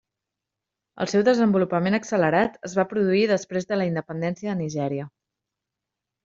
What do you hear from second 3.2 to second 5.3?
després de la independència de Nigèria.